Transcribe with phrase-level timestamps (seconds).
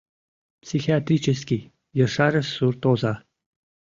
[0.63, 1.61] —Психиатрический,—
[2.05, 3.13] ешарыш сурт оза.